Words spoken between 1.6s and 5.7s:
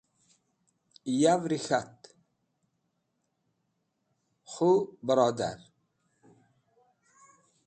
k̃hat: kho barodar!